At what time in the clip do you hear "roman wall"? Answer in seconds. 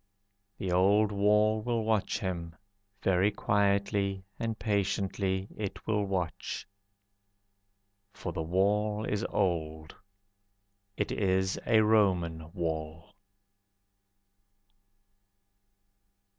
11.81-13.13